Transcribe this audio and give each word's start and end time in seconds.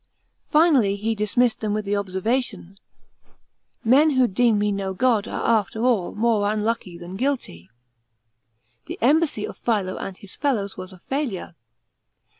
Finally 0.49 0.95
he 0.95 1.13
dismissed 1.13 1.59
them 1.59 1.75
with 1.75 1.85
the 1.85 1.95
observation," 1.95 2.75
Men 3.93 4.09
who 4.17 4.27
deem 4.27 4.57
me 4.57 4.71
no 4.71 4.95
god 4.95 5.27
are 5.27 5.43
after 5.45 5.85
all 5.85 6.15
more 6.15 6.51
unlucky 6.51 6.97
than 6.97 7.15
guilty." 7.17 7.69
The 8.87 8.97
embassy 8.99 9.45
of 9.45 9.59
Philo 9.59 9.97
and 9.97 10.17
his 10.17 10.35
fellows 10.35 10.75
was 10.75 10.91
a 10.91 10.97
failure. 10.97 11.53